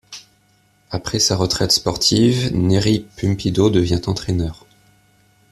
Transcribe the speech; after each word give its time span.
Après 0.89 1.19
sa 1.19 1.35
retraite 1.35 1.71
sportive, 1.71 2.49
Nery 2.55 3.05
Pumpido 3.17 3.69
devient 3.69 4.01
entraîneur. 4.07 4.65